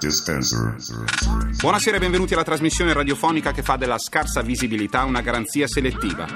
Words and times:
Dispenser. 0.00 0.76
Buonasera 1.60 1.98
e 1.98 2.00
benvenuti 2.00 2.32
alla 2.32 2.42
trasmissione 2.42 2.94
radiofonica 2.94 3.52
che 3.52 3.62
fa 3.62 3.76
della 3.76 3.98
scarsa 3.98 4.40
visibilità 4.40 5.04
una 5.04 5.20
garanzia 5.20 5.66
selettiva. 5.66 6.26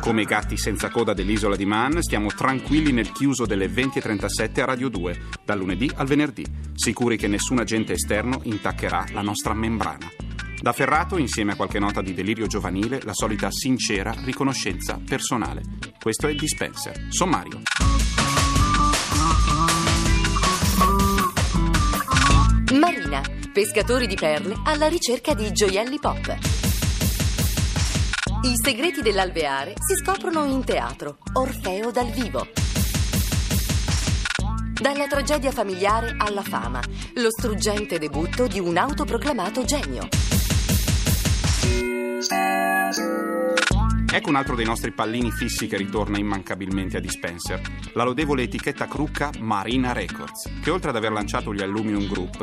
Come 0.00 0.22
i 0.22 0.24
gatti 0.24 0.56
senza 0.56 0.88
coda 0.88 1.12
dell'isola 1.12 1.54
di 1.54 1.66
Man, 1.66 2.00
stiamo 2.00 2.28
tranquilli 2.28 2.92
nel 2.92 3.12
chiuso 3.12 3.44
delle 3.44 3.66
20.37 3.66 4.60
a 4.62 4.64
Radio 4.64 4.88
2, 4.88 5.20
dal 5.44 5.58
lunedì 5.58 5.90
al 5.96 6.06
venerdì, 6.06 6.46
sicuri 6.74 7.18
che 7.18 7.28
nessun 7.28 7.58
agente 7.58 7.92
esterno 7.92 8.40
intaccherà 8.44 9.04
la 9.12 9.20
nostra 9.20 9.52
membrana. 9.52 10.10
Da 10.58 10.72
Ferrato, 10.72 11.18
insieme 11.18 11.52
a 11.52 11.56
qualche 11.56 11.78
nota 11.78 12.00
di 12.00 12.14
delirio 12.14 12.46
giovanile, 12.46 13.02
la 13.02 13.12
solita 13.12 13.50
sincera 13.50 14.14
riconoscenza 14.24 14.98
personale. 15.06 15.60
Questo 16.00 16.26
è 16.26 16.34
Dispenser. 16.34 17.08
Sommario. 17.10 17.60
Marina, 22.72 23.20
pescatori 23.52 24.06
di 24.06 24.14
perle 24.14 24.54
alla 24.64 24.86
ricerca 24.86 25.34
di 25.34 25.50
gioielli 25.50 25.98
pop. 25.98 26.38
I 28.42 28.52
segreti 28.54 29.02
dell'alveare 29.02 29.74
si 29.76 29.96
scoprono 29.96 30.44
in 30.44 30.64
teatro. 30.64 31.18
Orfeo 31.32 31.90
dal 31.90 32.06
vivo. 32.10 32.46
Dalla 34.80 35.08
tragedia 35.08 35.50
familiare 35.50 36.14
alla 36.16 36.42
fama, 36.42 36.80
lo 37.14 37.30
struggente 37.30 37.98
debutto 37.98 38.46
di 38.46 38.60
un 38.60 38.76
autoproclamato 38.76 39.64
genio. 39.64 40.08
Ecco 44.12 44.28
un 44.28 44.34
altro 44.34 44.56
dei 44.56 44.64
nostri 44.64 44.90
pallini 44.90 45.30
fissi 45.30 45.68
che 45.68 45.76
ritorna 45.76 46.18
immancabilmente 46.18 46.96
a 46.96 47.00
Dispenser, 47.00 47.60
la 47.92 48.02
lodevole 48.02 48.42
etichetta 48.42 48.88
crucca 48.88 49.30
Marina 49.38 49.92
Records, 49.92 50.50
che 50.60 50.70
oltre 50.70 50.90
ad 50.90 50.96
aver 50.96 51.12
lanciato 51.12 51.54
gli 51.54 51.62
Aluminum 51.62 52.08
Group, 52.08 52.40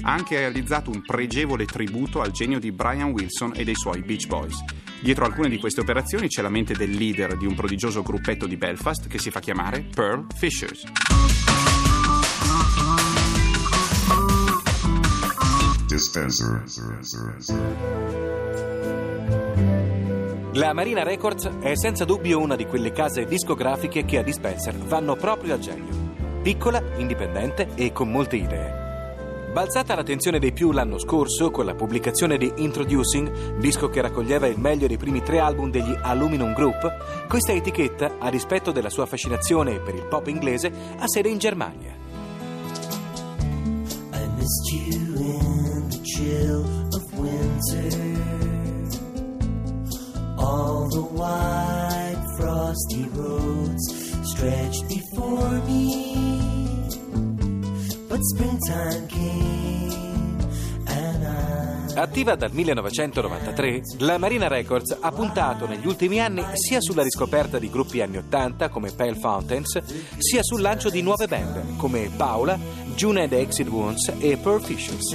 ha 0.00 0.12
anche 0.12 0.38
realizzato 0.38 0.90
un 0.90 1.02
pregevole 1.02 1.66
tributo 1.66 2.22
al 2.22 2.30
genio 2.30 2.58
di 2.58 2.72
Brian 2.72 3.10
Wilson 3.10 3.52
e 3.54 3.64
dei 3.64 3.74
suoi 3.74 4.00
Beach 4.00 4.26
Boys. 4.28 4.64
Dietro 5.02 5.26
alcune 5.26 5.50
di 5.50 5.58
queste 5.58 5.82
operazioni 5.82 6.26
c'è 6.26 6.40
la 6.40 6.48
mente 6.48 6.74
del 6.74 6.90
leader 6.90 7.36
di 7.36 7.44
un 7.44 7.54
prodigioso 7.54 8.00
gruppetto 8.02 8.46
di 8.46 8.56
Belfast 8.56 9.06
che 9.06 9.18
si 9.18 9.30
fa 9.30 9.40
chiamare 9.40 9.86
Pearl 9.94 10.26
Fishers. 10.34 10.84
Dispenser. 15.86 16.64
La 20.54 20.72
Marina 20.72 21.04
Records 21.04 21.48
è 21.60 21.76
senza 21.76 22.04
dubbio 22.04 22.40
una 22.40 22.56
di 22.56 22.66
quelle 22.66 22.90
case 22.90 23.24
discografiche 23.24 24.04
che 24.04 24.18
a 24.18 24.22
Dispenser 24.24 24.74
vanno 24.76 25.14
proprio 25.14 25.54
a 25.54 25.58
genio. 25.60 26.08
Piccola, 26.42 26.82
indipendente 26.96 27.68
e 27.76 27.92
con 27.92 28.10
molte 28.10 28.34
idee. 28.34 29.48
Balzata 29.52 29.94
l'attenzione 29.94 30.40
dei 30.40 30.52
più 30.52 30.72
l'anno 30.72 30.98
scorso 30.98 31.52
con 31.52 31.66
la 31.66 31.76
pubblicazione 31.76 32.36
di 32.36 32.52
Introducing, 32.56 33.58
disco 33.58 33.90
che 33.90 34.00
raccoglieva 34.00 34.48
il 34.48 34.58
meglio 34.58 34.88
dei 34.88 34.96
primi 34.96 35.22
tre 35.22 35.38
album 35.38 35.70
degli 35.70 35.96
Aluminum 36.02 36.52
Group, 36.52 37.26
questa 37.28 37.52
etichetta, 37.52 38.16
a 38.18 38.28
rispetto 38.28 38.72
della 38.72 38.90
sua 38.90 39.06
fascinazione 39.06 39.78
per 39.78 39.94
il 39.94 40.06
pop 40.06 40.26
inglese, 40.26 40.72
ha 40.98 41.06
sede 41.06 41.28
in 41.28 41.38
Germania. 41.38 41.94
I 44.12 44.28
missed 44.36 44.72
you 44.72 45.16
in 45.16 45.88
the 45.90 46.00
chill 46.02 46.88
of 46.92 47.18
winter. 47.18 48.49
The 50.90 50.98
wide 50.98 52.20
frosty 52.36 53.08
roads 53.14 54.12
stretched 54.24 54.88
before 54.88 55.62
me. 55.64 56.88
But 58.08 58.18
springtime 58.22 59.06
came 59.06 60.36
and 60.86 61.24
I. 61.24 61.94
Attiva 61.94 62.34
dal 62.34 62.50
1993, 62.52 63.82
la 63.98 64.18
Marina 64.18 64.48
Records 64.48 64.96
ha 64.98 65.12
puntato 65.12 65.68
negli 65.68 65.86
ultimi 65.86 66.18
anni 66.18 66.44
sia 66.54 66.80
sulla 66.80 67.04
riscoperta 67.04 67.60
di 67.60 67.70
gruppi 67.70 68.00
anni 68.00 68.16
80 68.16 68.68
come 68.68 68.90
Pale 68.90 69.14
Fountains, 69.14 69.80
sia 70.18 70.42
sul 70.42 70.60
lancio 70.60 70.90
di 70.90 71.02
nuove 71.02 71.28
band 71.28 71.76
come 71.76 72.10
Paola, 72.16 72.58
June 72.96 73.20
and 73.20 73.30
the 73.30 73.38
Exit 73.38 73.68
Wounds 73.68 74.12
e 74.18 74.36
Pearl 74.36 74.60
Fishers. 74.60 75.14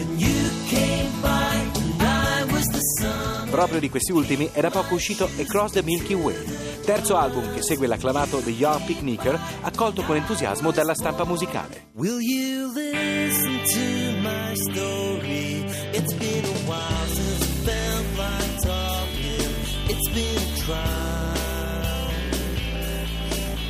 Proprio 3.55 3.79
di 3.79 3.89
questi 3.89 4.11
ultimi 4.11 4.49
è 4.51 4.59
da 4.59 4.69
poco 4.69 4.95
uscito 4.95 5.29
Across 5.39 5.71
the 5.71 5.81
Milky 5.81 6.13
Way, 6.13 6.35
terzo 6.83 7.15
album 7.15 7.53
che 7.53 7.61
segue 7.61 7.87
l'acclamato 7.87 8.39
The 8.39 8.49
Young 8.49 8.83
Picnicker, 8.83 9.39
accolto 9.61 10.03
con 10.03 10.17
entusiasmo 10.17 10.71
dalla 10.71 10.93
stampa 10.93 11.23
musicale. 11.23 11.87
Will 11.93 12.19
you 12.19 12.73
listen 12.73 13.61
to 13.63 14.19
my 14.19 14.53
story? 14.55 15.63
It's 15.93 16.13
been 16.15 16.43
a 16.43 16.67
while 16.67 17.07
since 17.07 17.45
it 17.45 17.63
felt 17.63 18.05
like 18.17 18.61
talking. 18.61 19.47
It's 19.87 20.09
been 20.09 20.35
a 20.35 20.57
trial. 20.65 21.05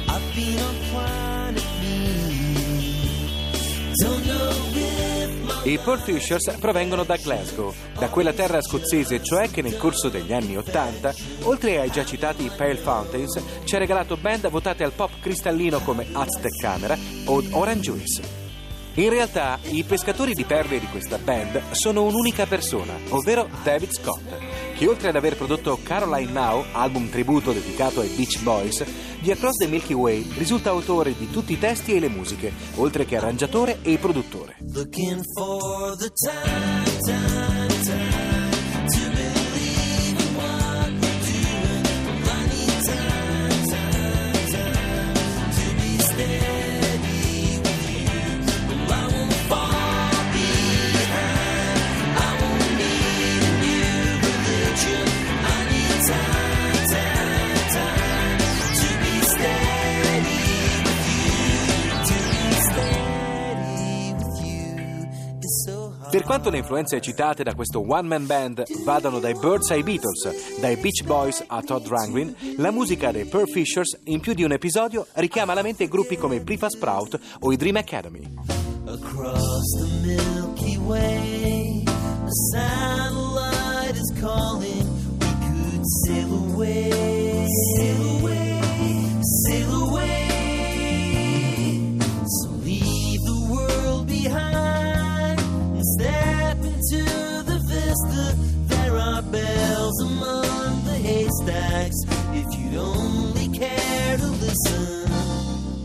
I've 0.07 0.33
been 0.33 0.59
on 0.63 0.84
I 5.65 5.79
Pearl 5.79 5.99
Fishers 5.99 6.57
provengono 6.59 7.03
da 7.03 7.15
Glasgow, 7.15 7.73
da 7.97 8.09
quella 8.09 8.33
terra 8.33 8.61
scozzese, 8.61 9.23
cioè 9.23 9.49
che 9.49 9.63
nel 9.63 9.77
corso 9.77 10.09
degli 10.09 10.31
anni 10.31 10.55
Ottanta, 10.55 11.11
oltre 11.41 11.79
ai 11.79 11.89
già 11.89 12.05
citati 12.05 12.51
Pale 12.55 12.75
Fountains, 12.75 13.41
ci 13.63 13.75
ha 13.75 13.79
regalato 13.79 14.15
band 14.15 14.47
votate 14.49 14.83
al 14.83 14.91
pop 14.91 15.19
cristallino 15.19 15.79
come 15.79 16.05
Aztec 16.11 16.55
Camera 16.61 16.95
o 17.25 17.43
Orange 17.49 17.81
Juice. 17.81 18.21
In 18.97 19.09
realtà, 19.09 19.57
i 19.63 19.83
pescatori 19.83 20.33
di 20.33 20.43
perle 20.43 20.79
di 20.79 20.85
questa 20.85 21.17
band 21.17 21.71
sono 21.71 22.03
un'unica 22.03 22.45
persona, 22.45 22.93
ovvero 23.09 23.49
David 23.63 23.91
Scott, 23.91 24.21
che 24.75 24.87
oltre 24.87 25.09
ad 25.09 25.15
aver 25.15 25.37
prodotto 25.37 25.79
Caroline 25.81 26.31
Now, 26.31 26.65
album 26.73 27.09
tributo 27.09 27.51
dedicato 27.51 28.01
ai 28.01 28.09
Beach 28.09 28.41
Boys, 28.41 28.83
di 29.19 29.31
Across 29.31 29.57
the 29.57 29.67
Milky 29.67 29.93
Way 29.93 30.33
risulta 30.37 30.69
autore 30.69 31.15
di 31.17 31.29
tutti 31.29 31.53
i 31.53 31.59
testi 31.59 31.95
e 31.95 31.99
le 31.99 32.09
musiche, 32.09 32.51
oltre 32.75 33.05
che 33.05 33.17
arrangiatore 33.17 33.79
e 33.81 33.97
produttore. 33.97 34.57
looking 34.73 35.21
for 35.33 35.95
the 35.97 36.11
time, 36.11 36.99
time, 37.05 37.64
Per 66.15 66.23
quanto 66.23 66.49
le 66.49 66.59
influenze 66.59 67.01
citate 67.01 67.43
da 67.43 67.53
questo 67.55 67.81
one-man 67.85 68.25
band 68.25 68.63
vadano 68.85 69.19
dai 69.19 69.33
Birds 69.33 69.71
ai 69.71 69.83
Beatles, 69.83 70.61
dai 70.61 70.77
Beach 70.77 71.03
Boys 71.03 71.43
a 71.45 71.61
Todd 71.61 71.85
Rundgren, 71.87 72.33
la 72.55 72.71
musica 72.71 73.11
dei 73.11 73.25
Pearl 73.25 73.49
Fishers 73.49 73.99
in 74.05 74.21
più 74.21 74.33
di 74.33 74.41
un 74.43 74.53
episodio 74.53 75.07
richiama 75.15 75.51
alla 75.51 75.61
mente 75.61 75.89
gruppi 75.89 76.15
come 76.15 76.39
Plifa 76.39 76.69
Sprout 76.69 77.19
o 77.41 77.51
i 77.51 77.57
Dream 77.57 77.75
Academy. 77.75 78.21
Across 78.85 79.77
the 79.77 80.07
Milky 80.07 80.77
Way, 80.77 81.83
a 81.85 82.31
satellite 82.53 83.97
is 83.97 84.13
calling. 84.21 84.87
We 85.19 85.27
could 85.41 85.83
sail 86.05 86.31
away, 86.53 87.04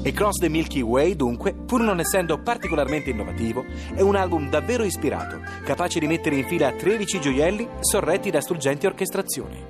E 0.03 0.13
Cross 0.13 0.39
the 0.39 0.49
Milky 0.49 0.81
Way, 0.81 1.15
dunque, 1.15 1.53
pur 1.53 1.81
non 1.83 2.01
essendo 2.01 2.41
particolarmente 2.41 3.11
innovativo, 3.11 3.65
è 3.95 4.01
un 4.01 4.17
album 4.17 4.49
davvero 4.49 4.85
ispirato, 4.85 5.41
capace 5.65 5.99
di 5.99 6.07
mettere 6.07 6.37
in 6.37 6.47
fila 6.47 6.73
13 6.73 7.21
gioielli 7.21 7.69
sorretti 7.81 8.31
da 8.31 8.41
struggenti 8.41 8.87
orchestrazioni. 8.87 9.65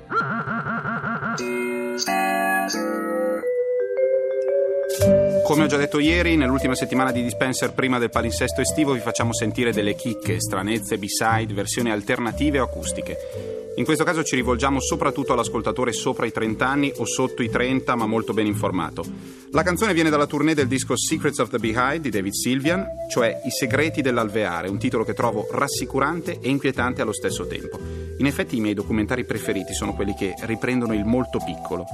Come 5.43 5.63
ho 5.63 5.67
già 5.67 5.75
detto 5.75 5.99
ieri, 5.99 6.37
nell'ultima 6.37 6.75
settimana 6.75 7.11
di 7.11 7.21
Dispenser 7.23 7.73
prima 7.73 7.99
del 7.99 8.09
palinsesto 8.09 8.61
estivo 8.61 8.93
vi 8.93 8.99
facciamo 8.99 9.33
sentire 9.33 9.73
delle 9.73 9.95
chicche, 9.95 10.39
stranezze, 10.39 10.97
b-side, 10.97 11.53
versioni 11.53 11.91
alternative 11.91 12.59
o 12.59 12.63
acustiche. 12.63 13.60
In 13.75 13.85
questo 13.85 14.03
caso 14.03 14.21
ci 14.23 14.35
rivolgiamo 14.35 14.81
soprattutto 14.81 15.31
all'ascoltatore 15.31 15.93
sopra 15.93 16.25
i 16.25 16.31
30 16.31 16.67
anni 16.67 16.91
o 16.97 17.05
sotto 17.05 17.41
i 17.41 17.49
30 17.49 17.95
ma 17.95 18.05
molto 18.05 18.33
ben 18.33 18.45
informato. 18.45 19.03
La 19.51 19.63
canzone 19.63 19.93
viene 19.93 20.09
dalla 20.09 20.25
tournée 20.25 20.53
del 20.53 20.67
disco 20.67 20.97
Secrets 20.97 21.39
of 21.39 21.49
the 21.49 21.57
Beehive 21.57 22.01
di 22.01 22.09
David 22.09 22.33
Sylvian, 22.33 22.85
cioè 23.09 23.41
I 23.45 23.49
segreti 23.49 24.01
dell'alveare, 24.01 24.67
un 24.67 24.77
titolo 24.77 25.05
che 25.05 25.13
trovo 25.13 25.47
rassicurante 25.51 26.39
e 26.41 26.49
inquietante 26.49 27.01
allo 27.01 27.13
stesso 27.13 27.47
tempo. 27.47 27.79
In 28.17 28.25
effetti 28.25 28.57
i 28.57 28.59
miei 28.59 28.73
documentari 28.73 29.23
preferiti 29.23 29.73
sono 29.73 29.93
quelli 29.93 30.15
che 30.15 30.33
riprendono 30.41 30.93
il 30.93 31.05
molto 31.05 31.39
piccolo. 31.39 31.85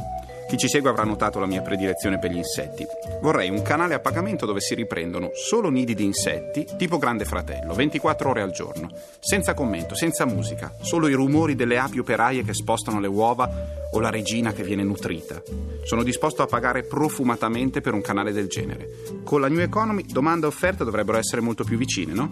Chi 0.47 0.57
ci 0.57 0.69
segue 0.69 0.89
avrà 0.89 1.03
notato 1.03 1.39
la 1.39 1.45
mia 1.45 1.61
predilezione 1.61 2.19
per 2.19 2.31
gli 2.31 2.38
insetti. 2.38 2.85
Vorrei 3.21 3.49
un 3.49 3.61
canale 3.61 3.95
a 3.95 3.99
pagamento 3.99 4.45
dove 4.45 4.61
si 4.61 4.75
riprendono 4.75 5.31
solo 5.33 5.69
nidi 5.69 5.94
di 5.94 6.05
insetti, 6.05 6.65
tipo 6.77 6.97
Grande 6.97 7.25
Fratello, 7.25 7.73
24 7.73 8.29
ore 8.29 8.41
al 8.41 8.51
giorno, 8.51 8.89
senza 9.19 9.53
commento, 9.53 9.94
senza 9.94 10.25
musica, 10.25 10.73
solo 10.79 11.09
i 11.09 11.13
rumori 11.13 11.55
delle 11.55 11.77
api 11.77 11.99
operaie 11.99 12.45
che 12.45 12.53
spostano 12.53 13.01
le 13.01 13.07
uova 13.07 13.49
o 13.91 13.99
la 13.99 14.09
regina 14.09 14.53
che 14.53 14.63
viene 14.63 14.83
nutrita. 14.83 15.41
Sono 15.83 16.03
disposto 16.03 16.44
a 16.44 16.45
pagare 16.45 16.83
profumatamente 16.83 17.81
per 17.81 17.93
un 17.93 18.01
canale 18.01 18.31
del 18.31 18.47
genere. 18.47 18.89
Con 19.23 19.41
la 19.41 19.50
New 19.50 19.59
Economy 19.59 20.05
domanda 20.05 20.45
e 20.45 20.50
offerta 20.50 20.85
dovrebbero 20.85 21.17
essere 21.17 21.41
molto 21.41 21.65
più 21.65 21.77
vicine, 21.77 22.13
no? 22.13 22.31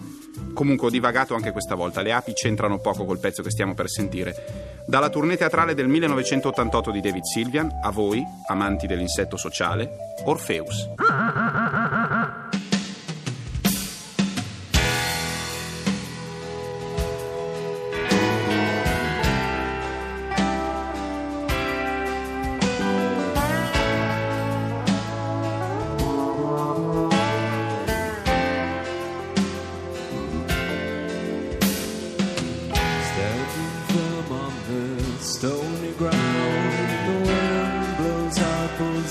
Comunque 0.54 0.88
ho 0.88 0.90
divagato 0.90 1.34
anche 1.34 1.52
questa 1.52 1.74
volta, 1.74 2.00
le 2.00 2.12
api 2.12 2.32
c'entrano 2.32 2.78
poco 2.78 3.04
col 3.04 3.18
pezzo 3.18 3.42
che 3.42 3.50
stiamo 3.50 3.74
per 3.74 3.90
sentire. 3.90 4.65
Dalla 4.88 5.08
tournée 5.08 5.36
teatrale 5.36 5.74
del 5.74 5.88
1988 5.88 6.92
di 6.92 7.00
David 7.00 7.24
Sylvian, 7.24 7.80
a 7.82 7.90
voi, 7.90 8.24
amanti 8.46 8.86
dell'insetto 8.86 9.36
sociale, 9.36 9.90
Orpheus. 10.26 10.90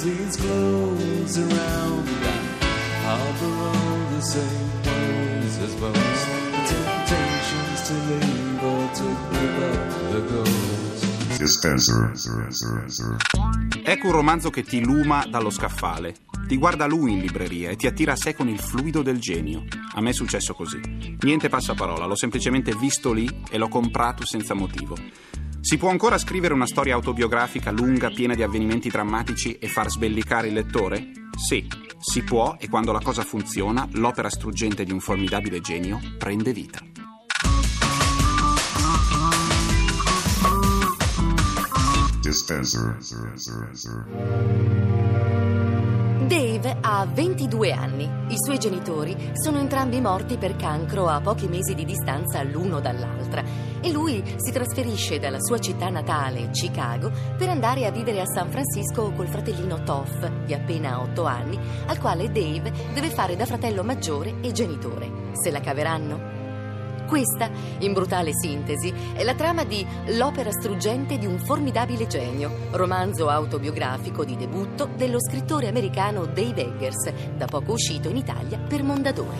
These 0.05 0.37
clothes 0.37 1.37
around. 1.37 2.07
I 2.21 3.05
harbor 3.05 3.53
all 3.65 4.15
the 4.15 4.21
same 4.21 4.69
worries 4.85 5.57
as 5.57 5.75
most. 5.81 6.25
Temptations 6.69 7.87
to 7.87 7.93
leave 8.09 8.63
or 8.63 8.89
to 8.93 9.05
give 9.31 9.55
up 9.63 10.11
the 10.11 10.21
ghost. 10.29 11.37
Dispenser. 11.37 12.13
Ecco 13.83 14.07
un 14.07 14.13
romanzo 14.13 14.49
che 14.49 14.63
ti 14.63 14.83
luma 14.83 15.25
dallo 15.27 15.49
scaffale. 15.49 16.15
Ti 16.47 16.57
guarda 16.57 16.85
lui 16.85 17.13
in 17.13 17.19
libreria 17.19 17.71
e 17.71 17.75
ti 17.75 17.87
attira 17.87 18.13
a 18.13 18.15
sé 18.15 18.35
con 18.35 18.47
il 18.47 18.59
fluido 18.59 19.01
del 19.01 19.19
genio. 19.19 19.65
A 19.95 20.01
me 20.01 20.11
è 20.11 20.13
successo 20.13 20.53
così. 20.53 20.79
Niente 21.21 21.49
passaparola, 21.49 22.05
l'ho 22.05 22.15
semplicemente 22.15 22.75
visto 22.75 23.11
lì 23.11 23.27
e 23.49 23.57
l'ho 23.57 23.67
comprato 23.67 24.25
senza 24.25 24.53
motivo. 24.53 24.95
Si 25.65 25.77
può 25.77 25.89
ancora 25.89 26.19
scrivere 26.19 26.53
una 26.53 26.67
storia 26.67 26.93
autobiografica 26.93 27.71
lunga, 27.71 28.11
piena 28.11 28.35
di 28.35 28.43
avvenimenti 28.43 28.87
drammatici 28.87 29.57
e 29.57 29.67
far 29.67 29.89
sbellicare 29.89 30.49
il 30.49 30.53
lettore? 30.53 31.09
Sì, 31.35 31.67
si 31.99 32.21
può 32.21 32.55
e 32.59 32.69
quando 32.69 32.91
la 32.91 32.99
cosa 32.99 33.23
funziona, 33.23 33.87
l'opera 33.93 34.29
struggente 34.29 34.83
di 34.83 34.91
un 34.91 34.99
formidabile 34.99 35.61
genio 35.61 35.99
prende 36.19 36.53
vita. 36.53 36.81
Dispenser. 42.21 42.99
Dave 46.27 46.77
ha 46.81 47.05
22 47.05 47.71
anni. 47.71 48.09
I 48.29 48.35
suoi 48.37 48.57
genitori 48.57 49.15
sono 49.33 49.59
entrambi 49.59 50.01
morti 50.01 50.37
per 50.37 50.55
cancro 50.55 51.07
a 51.07 51.21
pochi 51.21 51.47
mesi 51.47 51.75
di 51.75 51.85
distanza 51.85 52.41
l'uno 52.41 52.79
dall'altra 52.79 53.43
e 53.79 53.91
lui 53.91 54.23
si 54.37 54.51
trasferisce 54.51 55.19
dalla 55.19 55.39
sua 55.39 55.59
città 55.59 55.89
natale, 55.89 56.49
Chicago, 56.49 57.11
per 57.37 57.49
andare 57.49 57.85
a 57.85 57.91
vivere 57.91 58.21
a 58.21 58.25
San 58.25 58.49
Francisco 58.49 59.11
col 59.11 59.27
fratellino 59.27 59.83
Toff, 59.83 60.27
di 60.45 60.55
appena 60.55 60.99
8 60.99 61.23
anni, 61.25 61.59
al 61.85 61.99
quale 61.99 62.31
Dave 62.31 62.71
deve 62.93 63.09
fare 63.11 63.35
da 63.35 63.45
fratello 63.45 63.83
maggiore 63.83 64.35
e 64.41 64.51
genitore. 64.51 65.31
Se 65.33 65.51
la 65.51 65.59
caveranno? 65.59 66.34
Questa, 67.07 67.49
in 67.79 67.93
brutale 67.93 68.31
sintesi, 68.33 68.93
è 69.13 69.23
la 69.23 69.35
trama 69.35 69.63
di 69.63 69.85
L'opera 70.07 70.51
struggente 70.51 71.17
di 71.17 71.25
un 71.25 71.39
formidabile 71.39 72.07
genio, 72.07 72.67
romanzo 72.71 73.29
autobiografico 73.29 74.25
di 74.25 74.35
debutto 74.35 74.89
dello 74.95 75.19
scrittore 75.19 75.67
americano 75.67 76.25
Dave 76.25 76.65
Eggers, 76.65 77.11
da 77.35 77.45
poco 77.45 77.73
uscito 77.73 78.09
in 78.09 78.17
Italia 78.17 78.57
per 78.57 78.83
Mondadori. 78.83 79.37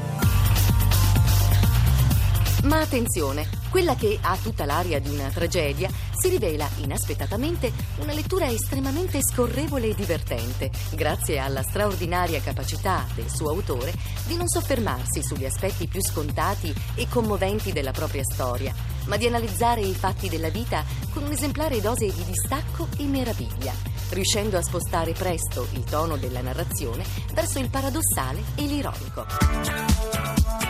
Ma 2.64 2.82
attenzione, 2.82 3.48
quella 3.70 3.94
che 3.94 4.18
ha 4.20 4.36
tutta 4.42 4.66
l'aria 4.66 5.00
di 5.00 5.10
una 5.10 5.30
tragedia 5.30 5.88
si 6.26 6.32
rivela 6.32 6.68
inaspettatamente 6.78 7.72
una 8.00 8.14
lettura 8.14 8.50
estremamente 8.50 9.20
scorrevole 9.22 9.90
e 9.90 9.94
divertente, 9.94 10.72
grazie 10.96 11.38
alla 11.38 11.62
straordinaria 11.62 12.42
capacità 12.42 13.06
del 13.14 13.30
suo 13.30 13.50
autore 13.50 13.94
di 14.26 14.36
non 14.36 14.48
soffermarsi 14.48 15.22
sugli 15.22 15.46
aspetti 15.46 15.86
più 15.86 16.02
scontati 16.02 16.74
e 16.96 17.08
commoventi 17.08 17.72
della 17.72 17.92
propria 17.92 18.24
storia, 18.24 18.74
ma 19.06 19.18
di 19.18 19.28
analizzare 19.28 19.82
i 19.82 19.94
fatti 19.94 20.28
della 20.28 20.50
vita 20.50 20.84
con 21.14 21.22
un'esemplare 21.22 21.80
dose 21.80 22.08
di 22.08 22.24
distacco 22.26 22.88
e 22.98 23.04
meraviglia, 23.04 23.74
riuscendo 24.10 24.58
a 24.58 24.64
spostare 24.64 25.12
presto 25.12 25.68
il 25.74 25.84
tono 25.84 26.18
della 26.18 26.42
narrazione 26.42 27.06
verso 27.36 27.60
il 27.60 27.70
paradossale 27.70 28.42
e 28.56 28.64
l'ironico. 28.64 30.65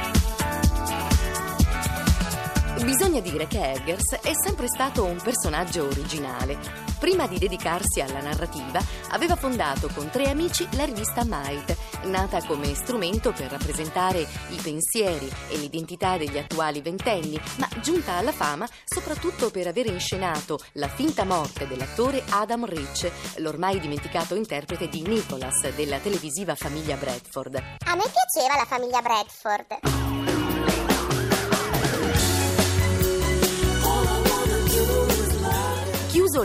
Bisogna 2.85 3.19
dire 3.19 3.47
che 3.47 3.71
Eggers 3.71 4.19
è 4.21 4.31
sempre 4.35 4.67
stato 4.67 5.05
un 5.05 5.19
personaggio 5.19 5.85
originale. 5.85 6.59
Prima 6.99 7.25
di 7.25 7.39
dedicarsi 7.39 7.99
alla 7.99 8.21
narrativa, 8.21 8.79
aveva 9.09 9.35
fondato 9.35 9.89
con 9.91 10.11
tre 10.11 10.29
amici 10.29 10.67
la 10.73 10.85
rivista 10.85 11.23
Might, 11.25 11.75
nata 12.03 12.45
come 12.45 12.75
strumento 12.75 13.33
per 13.33 13.49
rappresentare 13.49 14.19
i 14.19 14.59
pensieri 14.61 15.27
e 15.49 15.57
l'identità 15.57 16.17
degli 16.17 16.37
attuali 16.37 16.81
ventenni, 16.81 17.41
ma 17.57 17.67
giunta 17.81 18.13
alla 18.13 18.31
fama 18.31 18.67
soprattutto 18.85 19.49
per 19.49 19.65
aver 19.65 19.87
inscenato 19.87 20.59
la 20.73 20.87
finta 20.87 21.25
morte 21.25 21.67
dell'attore 21.67 22.23
Adam 22.29 22.65
Rich, 22.65 23.11
l'ormai 23.37 23.79
dimenticato 23.79 24.35
interprete 24.35 24.87
di 24.89 25.01
Nicholas 25.01 25.67
della 25.69 25.97
televisiva 25.97 26.53
famiglia 26.53 26.95
Bradford. 26.97 27.55
A 27.55 27.95
me 27.95 28.03
piaceva 28.03 28.57
la 28.57 28.65
famiglia 28.65 29.01
Bradford. 29.01 30.34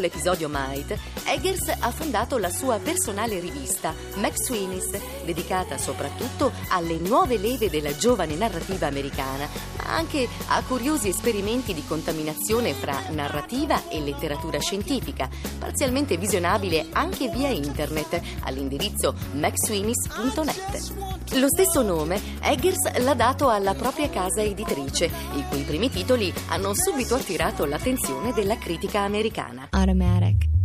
L'episodio 0.00 0.48
Might, 0.50 0.98
Eggers 1.26 1.76
ha 1.78 1.90
fondato 1.90 2.38
la 2.38 2.50
sua 2.50 2.78
personale 2.78 3.38
rivista, 3.38 3.94
Max 4.16 4.46
Sweeney's, 4.46 4.90
dedicata 5.24 5.78
soprattutto 5.78 6.50
alle 6.70 6.96
nuove 6.96 7.38
leve 7.38 7.70
della 7.70 7.94
giovane 7.94 8.34
narrativa 8.34 8.86
americana, 8.86 9.46
anche 9.92 10.28
a 10.48 10.62
curiosi 10.62 11.08
esperimenti 11.08 11.74
di 11.74 11.84
contaminazione 11.86 12.72
fra 12.72 12.98
narrativa 13.10 13.88
e 13.88 14.00
letteratura 14.00 14.58
scientifica, 14.58 15.28
parzialmente 15.58 16.16
visionabile 16.16 16.86
anche 16.92 17.28
via 17.28 17.48
internet 17.48 18.20
all'indirizzo 18.40 19.14
maxsweeneys.net. 19.32 21.34
Lo 21.34 21.46
stesso 21.48 21.82
nome 21.82 22.20
Eggers 22.40 22.98
l'ha 22.98 23.14
dato 23.14 23.48
alla 23.48 23.74
propria 23.74 24.10
casa 24.10 24.42
editrice, 24.42 25.10
i 25.34 25.44
cui 25.48 25.62
primi 25.62 25.90
titoli 25.90 26.32
hanno 26.48 26.72
subito 26.74 27.14
attirato 27.14 27.64
l'attenzione 27.64 28.32
della 28.32 28.58
critica 28.58 29.00
americana. 29.00 29.68
Automatic. 29.70 30.59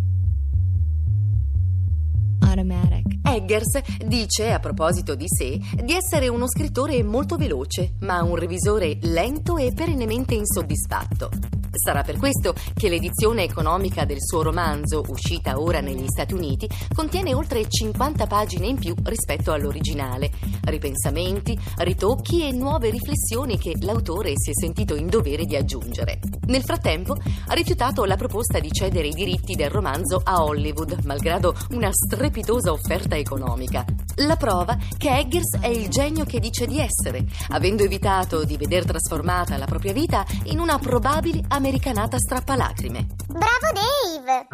Eggers 3.35 3.81
dice, 4.05 4.53
a 4.53 4.59
proposito 4.59 5.13
di 5.13 5.25
sé, 5.27 5.59
di 5.83 5.93
essere 5.93 6.29
uno 6.29 6.47
scrittore 6.47 7.03
molto 7.03 7.35
veloce, 7.35 7.95
ma 7.99 8.23
un 8.23 8.35
revisore 8.35 8.97
lento 9.01 9.57
e 9.57 9.73
perennemente 9.73 10.35
insoddisfatto. 10.35 11.64
Sarà 11.77 12.03
per 12.03 12.17
questo 12.17 12.53
che 12.73 12.89
l'edizione 12.89 13.43
economica 13.43 14.05
del 14.05 14.21
suo 14.21 14.41
romanzo, 14.41 15.03
uscita 15.07 15.59
ora 15.59 15.81
negli 15.81 16.07
Stati 16.07 16.33
Uniti, 16.33 16.67
contiene 16.93 17.33
oltre 17.33 17.67
50 17.67 18.27
pagine 18.27 18.67
in 18.67 18.77
più 18.77 18.95
rispetto 19.03 19.51
all'originale. 19.51 20.31
Ripensamenti, 20.63 21.57
ritocchi 21.77 22.47
e 22.47 22.51
nuove 22.51 22.89
riflessioni 22.89 23.57
che 23.57 23.75
l'autore 23.81 24.33
si 24.35 24.51
è 24.51 24.53
sentito 24.53 24.95
in 24.95 25.07
dovere 25.07 25.45
di 25.45 25.55
aggiungere. 25.55 26.19
Nel 26.47 26.63
frattempo 26.63 27.13
ha 27.13 27.53
rifiutato 27.53 28.05
la 28.05 28.15
proposta 28.15 28.59
di 28.59 28.71
cedere 28.71 29.07
i 29.07 29.13
diritti 29.13 29.55
del 29.55 29.69
romanzo 29.69 30.21
a 30.23 30.43
Hollywood, 30.43 30.99
malgrado 31.03 31.55
una 31.71 31.89
strepitosa 31.91 32.71
offerta 32.71 33.15
economica. 33.15 33.85
La 34.19 34.37
prova 34.37 34.77
che 34.97 35.17
Eggers 35.17 35.59
è 35.59 35.67
il 35.67 35.89
genio 35.89 36.23
che 36.25 36.39
dice 36.39 36.65
di 36.65 36.79
essere, 36.79 37.25
avendo 37.49 37.83
evitato 37.83 38.45
di 38.45 38.55
veder 38.55 38.85
trasformata 38.85 39.57
la 39.57 39.65
propria 39.65 39.91
vita 39.93 40.25
in 40.45 40.59
una 40.59 40.77
probabile 40.79 41.41
americanata 41.49 42.17
strappalacrime. 42.17 43.07
Bravo 43.27 43.71
Dave! 43.73 44.47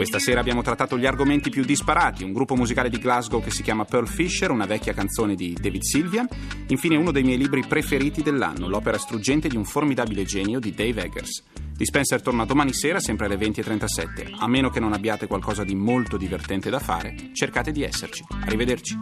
Questa 0.00 0.18
sera 0.18 0.40
abbiamo 0.40 0.62
trattato 0.62 0.96
gli 0.96 1.04
argomenti 1.04 1.50
più 1.50 1.62
disparati, 1.62 2.24
un 2.24 2.32
gruppo 2.32 2.56
musicale 2.56 2.88
di 2.88 2.96
Glasgow 2.96 3.42
che 3.42 3.50
si 3.50 3.62
chiama 3.62 3.84
Pearl 3.84 4.06
Fisher, 4.06 4.50
una 4.50 4.64
vecchia 4.64 4.94
canzone 4.94 5.34
di 5.34 5.52
David 5.52 5.82
Sylvian, 5.82 6.26
infine 6.68 6.96
uno 6.96 7.10
dei 7.10 7.22
miei 7.22 7.36
libri 7.36 7.66
preferiti 7.66 8.22
dell'anno, 8.22 8.66
l'opera 8.66 8.96
struggente 8.96 9.46
di 9.46 9.56
un 9.56 9.66
formidabile 9.66 10.24
genio 10.24 10.58
di 10.58 10.72
Dave 10.72 11.02
Eggers. 11.02 11.42
Dispenser 11.52 12.22
torna 12.22 12.46
domani 12.46 12.72
sera 12.72 12.98
sempre 12.98 13.26
alle 13.26 13.36
20.37. 13.36 14.36
A 14.38 14.48
meno 14.48 14.70
che 14.70 14.80
non 14.80 14.94
abbiate 14.94 15.26
qualcosa 15.26 15.64
di 15.64 15.74
molto 15.74 16.16
divertente 16.16 16.70
da 16.70 16.78
fare, 16.78 17.14
cercate 17.34 17.70
di 17.70 17.82
esserci. 17.82 18.24
Arrivederci. 18.46 18.98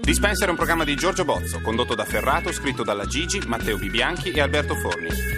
Dispenser 0.00 0.46
è 0.48 0.50
un 0.50 0.56
programma 0.56 0.84
di 0.84 0.96
Giorgio 0.96 1.26
Bozzo, 1.26 1.60
condotto 1.60 1.94
da 1.94 2.06
Ferrato, 2.06 2.50
scritto 2.52 2.84
dalla 2.84 3.04
Gigi, 3.04 3.38
Matteo 3.46 3.76
Bibianchi 3.76 4.30
e 4.30 4.40
Alberto 4.40 4.74
Forni. 4.76 5.37